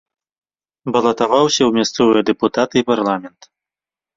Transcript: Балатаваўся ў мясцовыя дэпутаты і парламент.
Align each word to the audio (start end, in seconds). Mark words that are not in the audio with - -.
Балатаваўся 0.95 1.61
ў 1.65 1.71
мясцовыя 1.81 2.21
дэпутаты 2.31 2.75
і 2.83 2.87
парламент. 2.89 3.39